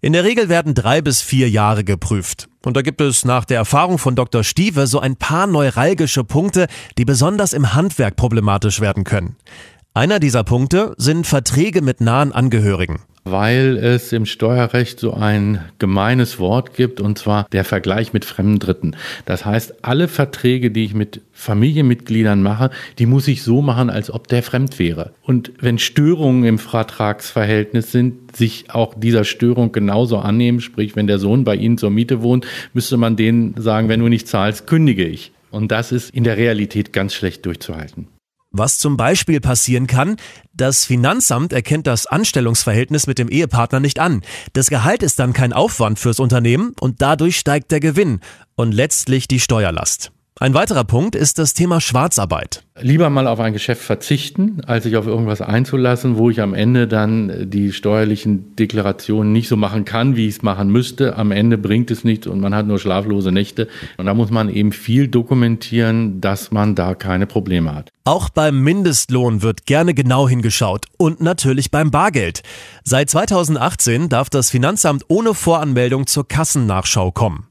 In 0.00 0.12
der 0.12 0.24
Regel 0.24 0.48
werden 0.48 0.74
drei 0.74 1.00
bis 1.00 1.22
vier 1.22 1.48
Jahre 1.48 1.84
geprüft. 1.84 2.48
Und 2.64 2.76
da 2.76 2.82
gibt 2.82 3.00
es 3.00 3.24
nach 3.24 3.44
der 3.44 3.58
Erfahrung 3.58 3.98
von 3.98 4.16
Dr. 4.16 4.42
Stieve 4.42 4.88
so 4.88 4.98
ein 4.98 5.14
paar 5.14 5.46
neuralgische 5.46 6.24
Punkte, 6.24 6.66
die 6.98 7.04
besonders 7.04 7.52
im 7.52 7.74
Handwerk 7.74 8.16
problematisch 8.16 8.80
werden 8.80 9.04
können. 9.04 9.36
Einer 9.94 10.18
dieser 10.18 10.42
Punkte 10.42 10.94
sind 10.96 11.28
Verträge 11.28 11.82
mit 11.82 12.00
nahen 12.00 12.32
Angehörigen 12.32 13.00
weil 13.24 13.76
es 13.76 14.12
im 14.12 14.26
Steuerrecht 14.26 14.98
so 14.98 15.14
ein 15.14 15.60
gemeines 15.78 16.38
Wort 16.38 16.74
gibt, 16.74 17.00
und 17.00 17.18
zwar 17.18 17.46
der 17.52 17.64
Vergleich 17.64 18.12
mit 18.12 18.24
fremden 18.24 18.58
Dritten. 18.58 18.96
Das 19.26 19.44
heißt, 19.44 19.84
alle 19.84 20.08
Verträge, 20.08 20.70
die 20.70 20.84
ich 20.84 20.94
mit 20.94 21.20
Familienmitgliedern 21.32 22.42
mache, 22.42 22.70
die 22.98 23.06
muss 23.06 23.28
ich 23.28 23.42
so 23.42 23.62
machen, 23.62 23.90
als 23.90 24.10
ob 24.10 24.28
der 24.28 24.42
fremd 24.42 24.78
wäre. 24.78 25.12
Und 25.22 25.52
wenn 25.60 25.78
Störungen 25.78 26.44
im 26.44 26.58
Vertragsverhältnis 26.58 27.92
sind, 27.92 28.36
sich 28.36 28.66
auch 28.70 28.94
dieser 28.94 29.24
Störung 29.24 29.72
genauso 29.72 30.18
annehmen, 30.18 30.60
sprich, 30.60 30.96
wenn 30.96 31.06
der 31.06 31.18
Sohn 31.18 31.44
bei 31.44 31.56
Ihnen 31.56 31.78
zur 31.78 31.90
Miete 31.90 32.22
wohnt, 32.22 32.46
müsste 32.72 32.96
man 32.96 33.16
denen 33.16 33.54
sagen, 33.56 33.88
wenn 33.88 34.00
du 34.00 34.08
nicht 34.08 34.28
zahlst, 34.28 34.66
kündige 34.66 35.06
ich. 35.06 35.32
Und 35.50 35.70
das 35.70 35.92
ist 35.92 36.14
in 36.14 36.24
der 36.24 36.38
Realität 36.38 36.92
ganz 36.92 37.14
schlecht 37.14 37.44
durchzuhalten. 37.44 38.08
Was 38.52 38.76
zum 38.76 38.98
Beispiel 38.98 39.40
passieren 39.40 39.86
kann, 39.86 40.16
das 40.52 40.84
Finanzamt 40.84 41.54
erkennt 41.54 41.86
das 41.86 42.06
Anstellungsverhältnis 42.06 43.06
mit 43.06 43.18
dem 43.18 43.30
Ehepartner 43.30 43.80
nicht 43.80 43.98
an. 43.98 44.20
Das 44.52 44.68
Gehalt 44.68 45.02
ist 45.02 45.18
dann 45.18 45.32
kein 45.32 45.54
Aufwand 45.54 45.98
fürs 45.98 46.20
Unternehmen 46.20 46.74
und 46.78 47.00
dadurch 47.00 47.38
steigt 47.38 47.70
der 47.70 47.80
Gewinn 47.80 48.20
und 48.54 48.72
letztlich 48.72 49.26
die 49.26 49.40
Steuerlast. 49.40 50.12
Ein 50.42 50.54
weiterer 50.54 50.82
Punkt 50.82 51.14
ist 51.14 51.38
das 51.38 51.54
Thema 51.54 51.80
Schwarzarbeit. 51.80 52.64
Lieber 52.80 53.10
mal 53.10 53.28
auf 53.28 53.38
ein 53.38 53.52
Geschäft 53.52 53.80
verzichten, 53.80 54.60
als 54.66 54.82
sich 54.82 54.96
auf 54.96 55.06
irgendwas 55.06 55.40
einzulassen, 55.40 56.16
wo 56.16 56.30
ich 56.30 56.40
am 56.40 56.52
Ende 56.52 56.88
dann 56.88 57.48
die 57.48 57.72
steuerlichen 57.72 58.56
Deklarationen 58.56 59.32
nicht 59.32 59.46
so 59.46 59.56
machen 59.56 59.84
kann, 59.84 60.16
wie 60.16 60.26
ich 60.26 60.38
es 60.38 60.42
machen 60.42 60.68
müsste. 60.68 61.14
Am 61.14 61.30
Ende 61.30 61.58
bringt 61.58 61.92
es 61.92 62.02
nichts 62.02 62.26
und 62.26 62.40
man 62.40 62.56
hat 62.56 62.66
nur 62.66 62.80
schlaflose 62.80 63.30
Nächte. 63.30 63.68
Und 63.98 64.06
da 64.06 64.14
muss 64.14 64.32
man 64.32 64.48
eben 64.48 64.72
viel 64.72 65.06
dokumentieren, 65.06 66.20
dass 66.20 66.50
man 66.50 66.74
da 66.74 66.96
keine 66.96 67.28
Probleme 67.28 67.72
hat. 67.72 67.92
Auch 68.02 68.28
beim 68.28 68.64
Mindestlohn 68.64 69.42
wird 69.42 69.64
gerne 69.66 69.94
genau 69.94 70.28
hingeschaut 70.28 70.86
und 70.96 71.20
natürlich 71.20 71.70
beim 71.70 71.92
Bargeld. 71.92 72.42
Seit 72.82 73.10
2018 73.10 74.08
darf 74.08 74.28
das 74.28 74.50
Finanzamt 74.50 75.04
ohne 75.06 75.34
Voranmeldung 75.34 76.08
zur 76.08 76.26
Kassennachschau 76.26 77.12
kommen. 77.12 77.46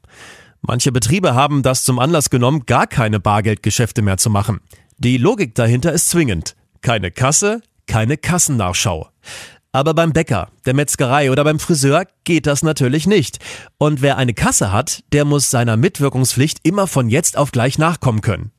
Manche 0.62 0.92
Betriebe 0.92 1.34
haben 1.34 1.62
das 1.62 1.82
zum 1.82 1.98
Anlass 1.98 2.30
genommen, 2.30 2.66
gar 2.66 2.86
keine 2.86 3.18
Bargeldgeschäfte 3.18 4.00
mehr 4.00 4.16
zu 4.16 4.30
machen. 4.30 4.60
Die 4.96 5.18
Logik 5.18 5.56
dahinter 5.56 5.92
ist 5.92 6.08
zwingend. 6.08 6.54
Keine 6.80 7.10
Kasse, 7.10 7.62
keine 7.86 8.16
Kassennachschau. 8.16 9.08
Aber 9.72 9.94
beim 9.94 10.12
Bäcker, 10.12 10.50
der 10.64 10.74
Metzgerei 10.74 11.32
oder 11.32 11.42
beim 11.42 11.58
Friseur 11.58 12.04
geht 12.24 12.46
das 12.46 12.62
natürlich 12.62 13.08
nicht. 13.08 13.38
Und 13.78 14.02
wer 14.02 14.18
eine 14.18 14.34
Kasse 14.34 14.70
hat, 14.70 15.02
der 15.12 15.24
muss 15.24 15.50
seiner 15.50 15.76
Mitwirkungspflicht 15.76 16.58
immer 16.62 16.86
von 16.86 17.08
jetzt 17.08 17.36
auf 17.36 17.50
gleich 17.50 17.78
nachkommen 17.78 18.20
können. 18.20 18.52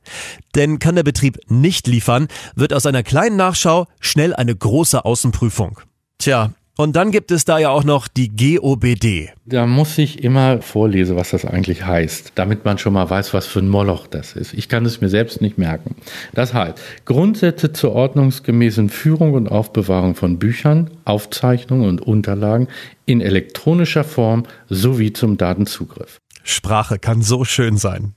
Denn 0.54 0.80
kann 0.80 0.96
der 0.96 1.04
Betrieb 1.04 1.38
nicht 1.48 1.86
liefern, 1.86 2.28
wird 2.54 2.74
aus 2.74 2.84
einer 2.84 3.04
kleinen 3.04 3.36
Nachschau 3.36 3.86
schnell 4.00 4.34
eine 4.34 4.54
große 4.54 5.04
Außenprüfung. 5.04 5.80
Tja, 6.18 6.50
und 6.76 6.96
dann 6.96 7.10
gibt 7.10 7.30
es 7.30 7.44
da 7.44 7.58
ja 7.58 7.70
auch 7.70 7.84
noch 7.84 8.08
die 8.08 8.30
GOBD. 8.30 9.30
Da 9.46 9.66
muss 9.66 9.96
ich 9.98 10.24
immer 10.24 10.60
vorlesen, 10.60 11.16
was 11.16 11.30
das 11.30 11.44
eigentlich 11.44 11.86
heißt, 11.86 12.32
damit 12.34 12.64
man 12.64 12.78
schon 12.78 12.94
mal 12.94 13.08
weiß, 13.08 13.32
was 13.32 13.46
für 13.46 13.60
ein 13.60 13.68
Moloch 13.68 14.06
das 14.06 14.34
ist. 14.34 14.54
Ich 14.54 14.68
kann 14.68 14.84
es 14.84 15.00
mir 15.00 15.08
selbst 15.08 15.40
nicht 15.40 15.56
merken. 15.56 15.94
Das 16.32 16.52
heißt, 16.52 16.78
Grundsätze 17.04 17.72
zur 17.72 17.92
ordnungsgemäßen 17.92 18.88
Führung 18.88 19.34
und 19.34 19.48
Aufbewahrung 19.48 20.14
von 20.14 20.38
Büchern, 20.38 20.90
Aufzeichnungen 21.04 21.88
und 21.88 22.00
Unterlagen 22.00 22.68
in 23.06 23.20
elektronischer 23.20 24.04
Form 24.04 24.44
sowie 24.68 25.12
zum 25.12 25.36
Datenzugriff. 25.36 26.18
Sprache 26.44 26.98
kann 26.98 27.22
so 27.22 27.44
schön 27.44 27.76
sein. 27.76 28.14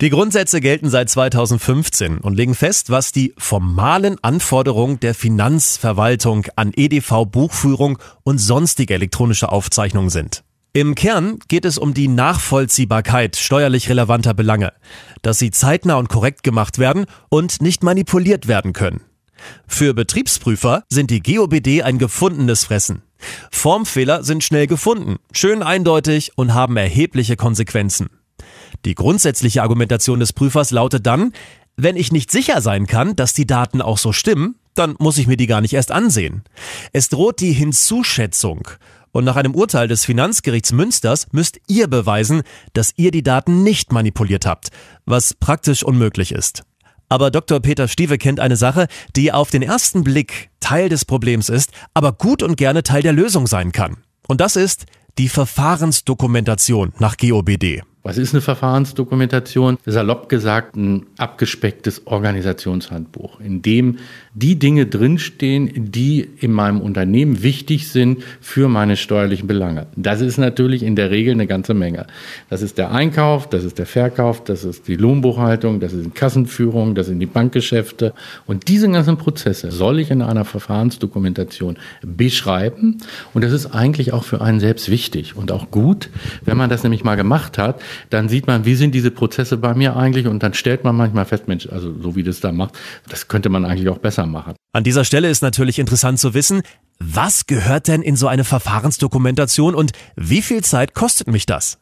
Die 0.00 0.10
Grundsätze 0.10 0.60
gelten 0.60 0.90
seit 0.90 1.08
2015 1.08 2.18
und 2.18 2.34
legen 2.34 2.54
fest, 2.54 2.90
was 2.90 3.12
die 3.12 3.34
formalen 3.38 4.16
Anforderungen 4.22 5.00
der 5.00 5.14
Finanzverwaltung 5.14 6.46
an 6.56 6.72
EDV 6.74 7.26
Buchführung 7.26 7.98
und 8.22 8.38
sonstige 8.38 8.94
elektronische 8.94 9.50
Aufzeichnungen 9.50 10.10
sind. 10.10 10.44
Im 10.72 10.96
Kern 10.96 11.38
geht 11.46 11.64
es 11.64 11.78
um 11.78 11.94
die 11.94 12.08
Nachvollziehbarkeit 12.08 13.36
steuerlich 13.36 13.88
relevanter 13.88 14.34
Belange, 14.34 14.72
dass 15.22 15.38
sie 15.38 15.52
zeitnah 15.52 15.94
und 15.94 16.08
korrekt 16.08 16.42
gemacht 16.42 16.78
werden 16.78 17.06
und 17.28 17.62
nicht 17.62 17.84
manipuliert 17.84 18.48
werden 18.48 18.72
können. 18.72 19.00
Für 19.68 19.94
Betriebsprüfer 19.94 20.82
sind 20.88 21.10
die 21.10 21.22
GOBD 21.22 21.82
ein 21.82 21.98
gefundenes 21.98 22.64
Fressen. 22.64 23.02
Formfehler 23.50 24.22
sind 24.24 24.44
schnell 24.44 24.66
gefunden, 24.66 25.16
schön 25.32 25.62
eindeutig 25.62 26.32
und 26.36 26.54
haben 26.54 26.76
erhebliche 26.76 27.36
Konsequenzen. 27.36 28.08
Die 28.84 28.94
grundsätzliche 28.94 29.62
Argumentation 29.62 30.20
des 30.20 30.32
Prüfers 30.32 30.70
lautet 30.70 31.06
dann, 31.06 31.32
wenn 31.76 31.96
ich 31.96 32.12
nicht 32.12 32.30
sicher 32.30 32.60
sein 32.60 32.86
kann, 32.86 33.16
dass 33.16 33.32
die 33.32 33.46
Daten 33.46 33.82
auch 33.82 33.98
so 33.98 34.12
stimmen, 34.12 34.56
dann 34.74 34.94
muss 34.98 35.18
ich 35.18 35.26
mir 35.26 35.36
die 35.36 35.46
gar 35.46 35.60
nicht 35.60 35.72
erst 35.72 35.90
ansehen. 35.90 36.44
Es 36.92 37.08
droht 37.08 37.40
die 37.40 37.52
Hinzuschätzung. 37.52 38.68
Und 39.12 39.24
nach 39.24 39.36
einem 39.36 39.54
Urteil 39.54 39.86
des 39.86 40.04
Finanzgerichts 40.04 40.72
Münsters 40.72 41.28
müsst 41.32 41.60
ihr 41.68 41.86
beweisen, 41.86 42.42
dass 42.72 42.92
ihr 42.96 43.12
die 43.12 43.22
Daten 43.22 43.62
nicht 43.62 43.92
manipuliert 43.92 44.44
habt, 44.44 44.70
was 45.04 45.34
praktisch 45.34 45.84
unmöglich 45.84 46.32
ist. 46.32 46.64
Aber 47.14 47.30
Dr. 47.30 47.60
Peter 47.60 47.86
Stieve 47.86 48.18
kennt 48.18 48.40
eine 48.40 48.56
Sache, 48.56 48.88
die 49.14 49.30
auf 49.30 49.48
den 49.50 49.62
ersten 49.62 50.02
Blick 50.02 50.50
Teil 50.58 50.88
des 50.88 51.04
Problems 51.04 51.48
ist, 51.48 51.70
aber 51.94 52.10
gut 52.10 52.42
und 52.42 52.56
gerne 52.56 52.82
Teil 52.82 53.02
der 53.02 53.12
Lösung 53.12 53.46
sein 53.46 53.70
kann. 53.70 53.98
Und 54.26 54.40
das 54.40 54.56
ist 54.56 54.86
die 55.16 55.28
Verfahrensdokumentation 55.28 56.92
nach 56.98 57.16
GOBD. 57.16 57.82
Was 58.06 58.18
ist 58.18 58.34
eine 58.34 58.42
Verfahrensdokumentation? 58.42 59.78
Salopp 59.86 60.28
gesagt 60.28 60.76
ein 60.76 61.06
abgespecktes 61.16 62.06
Organisationshandbuch, 62.06 63.40
in 63.40 63.62
dem 63.62 63.96
die 64.34 64.58
Dinge 64.58 64.84
drinstehen, 64.84 65.70
die 65.90 66.20
in 66.20 66.52
meinem 66.52 66.82
Unternehmen 66.82 67.42
wichtig 67.42 67.88
sind 67.88 68.22
für 68.42 68.68
meine 68.68 68.98
steuerlichen 68.98 69.46
Belange. 69.46 69.86
Das 69.96 70.20
ist 70.20 70.36
natürlich 70.36 70.82
in 70.82 70.96
der 70.96 71.10
Regel 71.10 71.32
eine 71.32 71.46
ganze 71.46 71.72
Menge. 71.72 72.06
Das 72.50 72.60
ist 72.60 72.76
der 72.76 72.92
Einkauf, 72.92 73.48
das 73.48 73.64
ist 73.64 73.78
der 73.78 73.86
Verkauf, 73.86 74.44
das 74.44 74.64
ist 74.64 74.86
die 74.86 74.96
Lohnbuchhaltung, 74.96 75.80
das 75.80 75.94
ist 75.94 76.04
die 76.04 76.10
Kassenführung, 76.10 76.94
das 76.94 77.06
sind 77.06 77.20
die 77.20 77.26
Bankgeschäfte. 77.26 78.12
Und 78.44 78.68
diese 78.68 78.90
ganzen 78.90 79.16
Prozesse 79.16 79.70
soll 79.70 79.98
ich 79.98 80.10
in 80.10 80.20
einer 80.20 80.44
Verfahrensdokumentation 80.44 81.78
beschreiben. 82.02 82.98
Und 83.32 83.44
das 83.44 83.52
ist 83.52 83.74
eigentlich 83.74 84.12
auch 84.12 84.24
für 84.24 84.42
einen 84.42 84.60
selbst 84.60 84.90
wichtig 84.90 85.36
und 85.36 85.50
auch 85.50 85.70
gut, 85.70 86.10
wenn 86.44 86.58
man 86.58 86.68
das 86.68 86.82
nämlich 86.82 87.02
mal 87.02 87.14
gemacht 87.16 87.56
hat, 87.56 87.80
dann 88.10 88.28
sieht 88.28 88.46
man, 88.46 88.64
wie 88.64 88.74
sind 88.74 88.94
diese 88.94 89.10
Prozesse 89.10 89.56
bei 89.56 89.74
mir 89.74 89.96
eigentlich 89.96 90.26
und 90.26 90.42
dann 90.42 90.54
stellt 90.54 90.84
man 90.84 90.96
manchmal 90.96 91.24
fest, 91.24 91.48
Mensch, 91.48 91.68
also 91.68 91.94
so 92.00 92.16
wie 92.16 92.22
das 92.22 92.40
da 92.40 92.52
macht, 92.52 92.74
das 93.08 93.28
könnte 93.28 93.48
man 93.48 93.64
eigentlich 93.64 93.88
auch 93.88 93.98
besser 93.98 94.26
machen. 94.26 94.54
An 94.72 94.84
dieser 94.84 95.04
Stelle 95.04 95.30
ist 95.30 95.42
natürlich 95.42 95.78
interessant 95.78 96.18
zu 96.18 96.34
wissen, 96.34 96.62
was 96.98 97.46
gehört 97.46 97.88
denn 97.88 98.02
in 98.02 98.16
so 98.16 98.28
eine 98.28 98.44
Verfahrensdokumentation 98.44 99.74
und 99.74 99.92
wie 100.16 100.42
viel 100.42 100.62
Zeit 100.62 100.94
kostet 100.94 101.28
mich 101.28 101.46
das? 101.46 101.78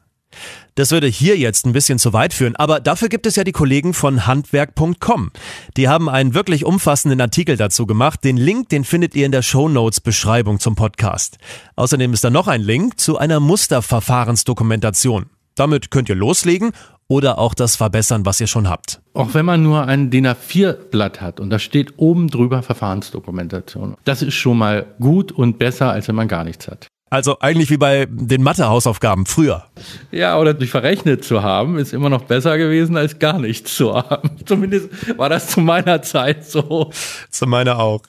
Das 0.75 0.91
würde 0.91 1.07
hier 1.07 1.37
jetzt 1.37 1.67
ein 1.67 1.73
bisschen 1.73 1.99
zu 1.99 2.13
weit 2.13 2.33
führen, 2.33 2.57
aber 2.57 2.81
dafür 2.81 3.09
gibt 3.11 3.27
es 3.27 3.37
ja 3.37 3.45
die 3.45 3.53
Kollegen 3.53 3.93
von 3.93 4.27
handwerk.com. 4.27 5.31
Die 5.77 5.89
haben 5.89 6.09
einen 6.09 6.35
wirklich 6.35 6.65
umfassenden 6.65 7.21
Artikel 7.21 7.57
dazu 7.59 7.87
gemacht. 7.87 8.25
Den 8.25 8.39
Link, 8.39 8.71
den 8.71 8.85
findet 8.85 9.15
ihr 9.15 9.27
in 9.27 9.33
der 9.33 9.43
Show 9.43 9.69
Notes 9.69 10.01
Beschreibung 10.01 10.59
zum 10.59 10.75
Podcast. 10.75 11.37
Außerdem 11.77 12.15
ist 12.15 12.25
da 12.25 12.31
noch 12.31 12.49
ein 12.49 12.63
Link 12.63 12.99
zu 12.99 13.19
einer 13.19 13.41
Musterverfahrensdokumentation. 13.41 15.27
Damit 15.55 15.91
könnt 15.91 16.09
ihr 16.09 16.15
loslegen 16.15 16.73
oder 17.09 17.39
auch 17.39 17.55
das 17.55 17.77
verbessern, 17.77 18.25
was 18.25 18.41
ihr 18.41 18.47
schon 18.47 18.69
habt. 18.69 19.01
Auch 19.15 19.35
wenn 19.35 19.45
man 19.45 19.63
nur 19.63 19.87
ein 19.87 20.11
DIN 20.11 20.27
A4-Blatt 20.27 21.21
hat 21.21 21.41
und 21.41 21.51
da 21.51 21.59
steht 21.59 21.99
oben 21.99 22.29
drüber 22.29 22.63
Verfahrensdokumentation. 22.63 23.97
Das 24.05 24.23
ist 24.23 24.35
schon 24.35 24.59
mal 24.59 24.87
gut 24.99 25.31
und 25.33 25.59
besser, 25.59 25.91
als 25.91 26.09
wenn 26.09 26.15
man 26.15 26.29
gar 26.29 26.45
nichts 26.45 26.69
hat. 26.69 26.89
Also 27.13 27.37
eigentlich 27.41 27.69
wie 27.69 27.77
bei 27.77 28.07
den 28.09 28.43
Mathe-Hausaufgaben 28.43 29.27
früher. 29.27 29.67
Ja, 30.13 30.39
oder 30.39 30.59
sich 30.59 30.71
verrechnet 30.71 31.23
zu 31.23 31.43
haben, 31.43 31.77
ist 31.77 31.93
immer 31.93 32.09
noch 32.09 32.23
besser 32.23 32.57
gewesen, 32.57 32.97
als 32.97 33.19
gar 33.19 33.39
nichts 33.39 33.77
zu 33.77 33.95
haben. 33.95 34.31
Zumindest 34.47 34.89
war 35.19 35.29
das 35.29 35.49
zu 35.49 35.61
meiner 35.61 36.01
Zeit 36.01 36.47
so. 36.47 36.91
Zu 37.29 37.47
meiner 37.47 37.79
auch. 37.79 38.01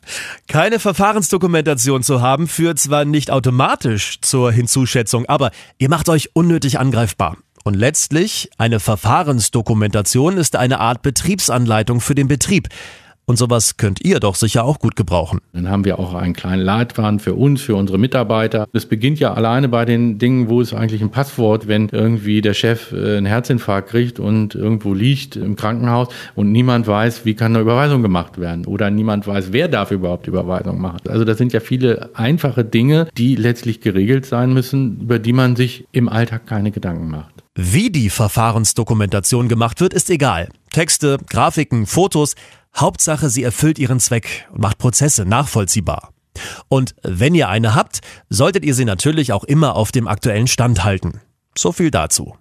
Keine 0.48 0.80
Verfahrensdokumentation 0.80 2.02
zu 2.02 2.22
haben, 2.22 2.48
führt 2.48 2.80
zwar 2.80 3.04
nicht 3.04 3.30
automatisch 3.30 4.22
zur 4.22 4.54
Hinzuschätzung, 4.54 5.26
aber 5.26 5.52
ihr 5.80 5.90
macht 5.90 6.08
euch 6.08 6.30
unnötig 6.34 6.80
angreifbar. 6.80 7.36
Und 7.66 7.74
letztlich, 7.74 8.52
eine 8.58 8.80
Verfahrensdokumentation 8.80 10.38
ist 10.38 10.56
eine 10.56 10.80
Art 10.80 11.02
Betriebsanleitung 11.02 12.00
für 12.00 12.16
den 12.16 12.30
Betrieb. 12.30 12.70
Und 13.26 13.38
sowas 13.38 13.78
könnt 13.78 14.04
ihr 14.04 14.20
doch 14.20 14.36
sicher 14.36 14.66
auch 14.66 14.80
gut 14.80 14.96
gebrauchen. 14.96 15.40
Dann 15.54 15.70
haben 15.70 15.86
wir 15.86 15.98
auch 15.98 16.14
einen 16.14 16.34
kleinen 16.34 16.62
Leitfaden 16.62 17.20
für 17.20 17.36
uns, 17.36 17.62
für 17.62 17.76
unsere 17.76 17.98
Mitarbeiter. 17.98 18.68
Es 18.74 18.86
beginnt 18.86 19.20
ja 19.20 19.34
alleine 19.34 19.70
bei 19.70 19.86
den 19.86 20.18
Dingen, 20.20 20.50
wo 20.50 20.60
es 20.60 20.74
eigentlich 20.74 21.02
ein 21.02 21.10
Passwort, 21.10 21.68
wenn 21.68 21.88
irgendwie 21.90 22.42
der 22.42 22.54
Chef 22.54 22.92
äh, 22.92 23.18
einen 23.18 23.26
Herzinfarkt 23.26 23.90
kriegt 23.90 24.20
und 24.20 24.56
irgendwo 24.56 24.94
liegt 24.94 25.38
im 25.38 25.56
Krankenhaus 25.56 26.10
und 26.36 26.52
niemand 26.52 26.86
weiß, 26.86 27.24
wie 27.24 27.34
kann 27.34 27.54
eine 27.54 27.62
Überweisung 27.62 28.02
gemacht 28.02 28.40
werden 28.40 28.66
oder 28.66 28.90
niemand 28.90 29.26
weiß, 29.26 29.54
wer 29.54 29.70
darf 29.70 29.92
überhaupt 29.92 30.28
Überweisung 30.28 30.82
machen. 30.82 31.00
Also 31.08 31.24
das 31.24 31.38
sind 31.38 31.54
ja 31.54 31.62
viele 31.62 32.10
einfache 32.16 32.66
Dinge, 32.66 33.08
die 33.18 33.36
letztlich 33.36 33.80
geregelt 33.80 34.26
sein 34.26 34.54
müssen, 34.54 35.00
über 35.02 35.20
die 35.20 35.34
man 35.34 35.56
sich 35.56 35.86
im 35.94 36.10
Alltag 36.10 36.46
keine 36.46 36.72
Gedanken 36.72 37.10
macht. 37.10 37.44
Wie 37.56 37.92
die 37.92 38.10
Verfahrensdokumentation 38.10 39.48
gemacht 39.48 39.80
wird, 39.80 39.94
ist 39.94 40.10
egal. 40.10 40.50
Texte, 40.74 41.18
Grafiken, 41.30 41.86
Fotos, 41.86 42.36
Hauptsache, 42.76 43.30
sie 43.30 43.44
erfüllt 43.44 43.80
ihren 43.80 44.02
Zweck 44.02 44.48
und 44.52 44.62
macht 44.62 44.78
Prozesse 44.78 45.24
nachvollziehbar. 45.26 46.12
Und 46.68 46.96
wenn 47.04 47.36
ihr 47.36 47.48
eine 47.48 47.76
habt, 47.76 48.02
solltet 48.30 48.66
ihr 48.66 48.74
sie 48.74 48.86
natürlich 48.86 49.32
auch 49.32 49.46
immer 49.46 49.76
auf 49.76 49.92
dem 49.92 50.08
aktuellen 50.08 50.48
Stand 50.48 50.84
halten. 50.84 51.22
So 51.58 51.72
viel 51.72 51.92
dazu. 51.92 52.36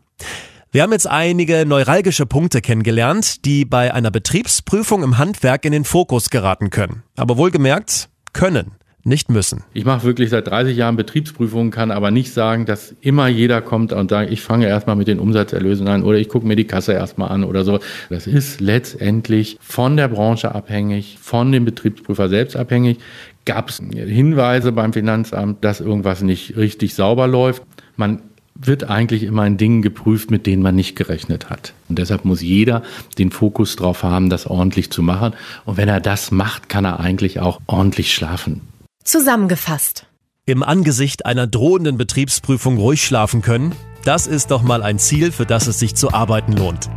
Wir 0.71 0.83
haben 0.83 0.93
jetzt 0.93 1.07
einige 1.07 1.67
neuralgische 1.67 2.25
Punkte 2.25 2.63
kennengelernt, 2.63 3.45
die 3.45 3.67
bei 3.67 3.93
einer 3.93 4.11
Betriebsprüfung 4.11 5.03
im 5.03 5.19
Handwerk 5.19 5.67
in 5.67 5.73
den 5.73 5.85
Fokus 5.85 6.31
geraten 6.31 6.71
können. 6.71 7.03
Aber 7.15 7.37
wohlgemerkt, 7.37 8.09
können 8.33 8.73
nicht 9.05 9.31
müssen. 9.31 9.65
Ich 9.75 9.85
mache 9.85 10.05
wirklich 10.05 10.31
seit 10.31 10.47
30 10.47 10.77
Jahren 10.77 10.97
Betriebsprüfungen, 10.97 11.71
kann 11.71 11.91
aber 11.91 12.11
nicht 12.11 12.33
sagen, 12.33 12.67
dass 12.67 12.95
immer 13.01 13.27
jeder 13.27 13.61
kommt 13.61 13.93
und 13.93 14.11
sagt, 14.11 14.31
ich 14.31 14.43
fange 14.43 14.67
erstmal 14.67 14.97
mit 14.97 15.09
den 15.09 15.19
Umsatzerlösen 15.19 15.89
an 15.89 16.05
oder 16.05 16.19
ich 16.19 16.29
gucke 16.29 16.47
mir 16.47 16.57
die 16.57 16.67
Kasse 16.67 16.93
erstmal 16.93 17.31
an 17.31 17.43
oder 17.45 17.65
so. 17.65 17.81
Das 18.11 18.27
ist 18.27 18.61
letztendlich 18.61 19.59
von 19.61 19.97
der 19.97 20.09
Branche 20.09 20.55
abhängig, 20.55 21.19
von 21.21 21.51
dem 21.51 21.65
Betriebsprüfer 21.65 22.29
selbst 22.29 22.57
abhängig. 22.57 22.99
Gab 23.45 23.71
es 23.71 23.79
Hinweise 23.79 24.71
beim 24.71 24.93
Finanzamt, 24.93 25.65
dass 25.65 25.81
irgendwas 25.81 26.23
nicht 26.23 26.57
richtig 26.57 26.95
sauber 26.95 27.27
läuft? 27.27 27.63
Man 27.97 28.23
wird 28.55 28.89
eigentlich 28.89 29.25
immer 29.25 29.47
in 29.47 29.57
Dingen 29.57 29.83
geprüft, 29.83 30.31
mit 30.31 30.47
denen 30.47 30.63
man 30.63 30.77
nicht 30.77 30.95
gerechnet 30.95 31.51
hat. 31.51 31.73
Und 31.89 31.99
deshalb 31.99 32.25
muss 32.25 32.43
jeder 32.43 32.83
den 33.19 33.33
Fokus 33.33 33.75
darauf 33.77 34.05
haben, 34.05 34.31
das 34.31 34.47
ordentlich 34.47 34.91
zu 34.91 35.03
machen. 35.03 35.33
Und 35.65 35.77
wenn 35.77 35.89
er 35.89 36.01
das 36.01 36.31
macht, 36.31 36.69
kann 36.69 36.85
er 36.85 37.01
eigentlich 37.01 37.41
auch 37.41 37.61
ordentlich 37.67 38.15
schlafen. 38.15 38.61
Zusammengefasst. 39.05 40.07
Im 40.47 40.63
Angesicht 40.63 41.27
einer 41.27 41.47
drohenden 41.47 41.97
Betriebsprüfung 41.99 42.79
ruhig 42.79 43.05
schlafen 43.05 43.43
können, 43.43 43.75
das 44.05 44.27
ist 44.27 44.51
doch 44.51 44.63
mal 44.63 44.83
ein 44.83 44.99
Ziel, 44.99 45.33
für 45.33 45.47
das 45.47 45.67
es 45.67 45.79
sich 45.79 45.95
zu 45.95 46.13
arbeiten 46.13 46.53
lohnt. 46.53 46.89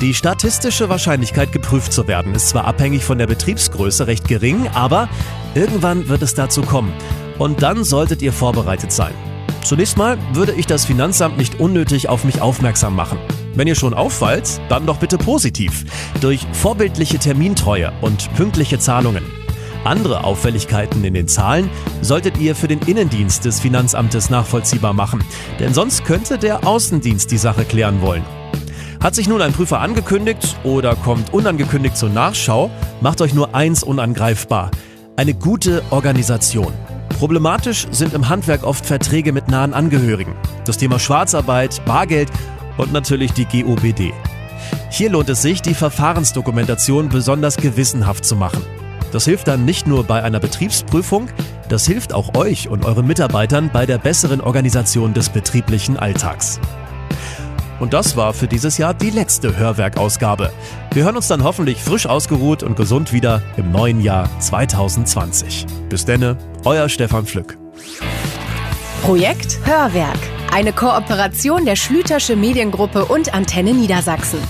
Die 0.00 0.12
statistische 0.12 0.88
Wahrscheinlichkeit, 0.88 1.52
geprüft 1.52 1.92
zu 1.92 2.06
werden, 2.06 2.34
ist 2.34 2.48
zwar 2.48 2.64
abhängig 2.66 3.04
von 3.04 3.18
der 3.18 3.26
Betriebsgröße 3.26 4.06
recht 4.06 4.28
gering, 4.28 4.68
aber 4.74 5.08
irgendwann 5.54 6.08
wird 6.08 6.22
es 6.22 6.34
dazu 6.34 6.62
kommen. 6.62 6.92
Und 7.38 7.62
dann 7.62 7.84
solltet 7.84 8.22
ihr 8.22 8.32
vorbereitet 8.32 8.92
sein. 8.92 9.14
Zunächst 9.64 9.96
mal 9.96 10.18
würde 10.32 10.52
ich 10.52 10.66
das 10.66 10.84
Finanzamt 10.84 11.38
nicht 11.38 11.58
unnötig 11.58 12.08
auf 12.08 12.24
mich 12.24 12.40
aufmerksam 12.40 12.94
machen. 12.94 13.18
Wenn 13.54 13.66
ihr 13.66 13.74
schon 13.74 13.94
auffallt, 13.94 14.60
dann 14.68 14.86
doch 14.86 14.98
bitte 14.98 15.18
positiv. 15.18 15.84
Durch 16.20 16.46
vorbildliche 16.52 17.18
Termintreue 17.18 17.92
und 18.00 18.32
pünktliche 18.34 18.78
Zahlungen. 18.78 19.24
Andere 19.86 20.24
Auffälligkeiten 20.24 21.04
in 21.04 21.14
den 21.14 21.28
Zahlen 21.28 21.70
solltet 22.02 22.38
ihr 22.38 22.56
für 22.56 22.68
den 22.68 22.80
Innendienst 22.80 23.44
des 23.44 23.60
Finanzamtes 23.60 24.30
nachvollziehbar 24.30 24.92
machen, 24.92 25.24
denn 25.60 25.72
sonst 25.72 26.04
könnte 26.04 26.38
der 26.38 26.66
Außendienst 26.66 27.30
die 27.30 27.38
Sache 27.38 27.64
klären 27.64 28.02
wollen. 28.02 28.24
Hat 29.00 29.14
sich 29.14 29.28
nun 29.28 29.40
ein 29.40 29.52
Prüfer 29.52 29.80
angekündigt 29.80 30.56
oder 30.64 30.96
kommt 30.96 31.32
unangekündigt 31.32 31.96
zur 31.96 32.08
Nachschau, 32.08 32.70
macht 33.00 33.20
euch 33.20 33.34
nur 33.34 33.54
eins 33.54 33.82
unangreifbar. 33.84 34.70
Eine 35.16 35.34
gute 35.34 35.82
Organisation. 35.90 36.72
Problematisch 37.18 37.86
sind 37.92 38.12
im 38.12 38.28
Handwerk 38.28 38.64
oft 38.64 38.84
Verträge 38.84 39.32
mit 39.32 39.48
nahen 39.48 39.72
Angehörigen. 39.72 40.34
Das 40.64 40.76
Thema 40.76 40.98
Schwarzarbeit, 40.98 41.80
Bargeld 41.84 42.30
und 42.76 42.92
natürlich 42.92 43.32
die 43.32 43.44
GOBD. 43.44 44.12
Hier 44.90 45.10
lohnt 45.10 45.28
es 45.28 45.42
sich, 45.42 45.62
die 45.62 45.74
Verfahrensdokumentation 45.74 47.08
besonders 47.08 47.56
gewissenhaft 47.56 48.24
zu 48.24 48.34
machen. 48.34 48.62
Das 49.16 49.24
hilft 49.24 49.48
dann 49.48 49.64
nicht 49.64 49.86
nur 49.86 50.04
bei 50.04 50.22
einer 50.22 50.40
Betriebsprüfung, 50.40 51.30
das 51.70 51.86
hilft 51.86 52.12
auch 52.12 52.34
euch 52.34 52.68
und 52.68 52.84
euren 52.84 53.06
Mitarbeitern 53.06 53.70
bei 53.72 53.86
der 53.86 53.96
besseren 53.96 54.42
Organisation 54.42 55.14
des 55.14 55.30
betrieblichen 55.30 55.96
Alltags. 55.96 56.60
Und 57.80 57.94
das 57.94 58.18
war 58.18 58.34
für 58.34 58.46
dieses 58.46 58.76
Jahr 58.76 58.92
die 58.92 59.08
letzte 59.08 59.56
Hörwerkausgabe. 59.56 60.52
Wir 60.92 61.04
hören 61.04 61.16
uns 61.16 61.28
dann 61.28 61.44
hoffentlich 61.44 61.82
frisch 61.82 62.04
ausgeruht 62.04 62.62
und 62.62 62.76
gesund 62.76 63.14
wieder 63.14 63.40
im 63.56 63.72
neuen 63.72 64.02
Jahr 64.02 64.28
2020. 64.38 65.64
Bis 65.88 66.04
denne, 66.04 66.36
euer 66.66 66.90
Stefan 66.90 67.24
Pflück. 67.24 67.56
Projekt 69.00 69.60
Hörwerk. 69.64 70.18
Eine 70.52 70.74
Kooperation 70.74 71.64
der 71.64 71.76
Schlütersche 71.76 72.36
Mediengruppe 72.36 73.06
und 73.06 73.32
Antenne 73.32 73.72
Niedersachsen. 73.72 74.40